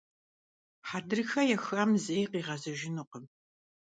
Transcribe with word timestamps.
Хьэдрыхэ 0.87 1.41
ехам 1.55 1.91
зэи 2.03 2.29
къигъэзэжынукъым. 2.31 3.25